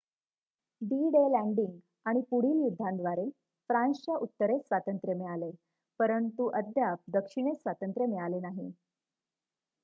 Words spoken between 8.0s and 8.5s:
मिळाले